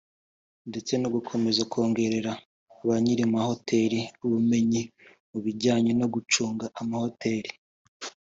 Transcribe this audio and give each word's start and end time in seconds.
ndetse 0.69 0.93
no 1.01 1.07
gukomeza 1.15 1.61
kongerera 1.71 2.31
ba 2.87 2.95
nyiri 3.03 3.21
amahoteli 3.29 3.99
ubumenyi 4.25 4.81
mu 5.31 5.39
bijyanye 5.45 5.91
no 5.99 6.07
gucunga 6.13 6.65
amahoteli 6.81 7.51